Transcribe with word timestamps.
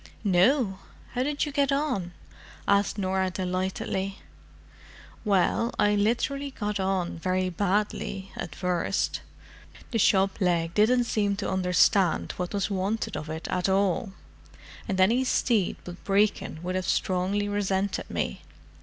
"No! 0.23 0.79
How 1.11 1.21
did 1.21 1.45
you 1.45 1.51
get 1.51 1.71
on?" 1.71 2.13
asked 2.67 2.97
Norah 2.97 3.29
delightedly. 3.29 4.17
"Well, 5.23 5.75
I 5.77 5.93
literally 5.93 6.49
got 6.49 6.79
on 6.79 7.19
very 7.19 7.51
badly—at 7.51 8.55
first. 8.55 9.21
The 9.91 9.99
shop 9.99 10.41
leg 10.41 10.73
didn't 10.73 11.03
seem 11.03 11.35
to 11.35 11.51
understand 11.51 12.31
what 12.37 12.51
was 12.55 12.71
wanted 12.71 13.15
of 13.15 13.29
it 13.29 13.47
at 13.49 13.69
all, 13.69 14.13
and 14.87 14.99
any 14.99 15.23
steed 15.23 15.77
but 15.83 16.03
Brecon 16.03 16.61
would 16.63 16.73
have 16.73 16.87
strongly 16.87 17.47
resented 17.47 18.09
me. 18.09 18.41